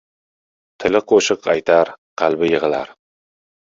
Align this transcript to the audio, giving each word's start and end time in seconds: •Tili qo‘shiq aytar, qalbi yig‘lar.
•Tili 0.85 1.03
qo‘shiq 1.13 1.47
aytar, 1.55 1.95
qalbi 2.25 2.53
yig‘lar. 2.55 3.01